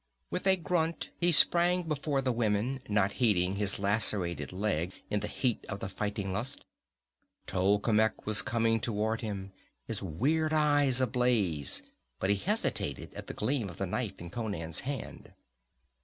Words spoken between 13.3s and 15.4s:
gleam of the knife in Conan's hand.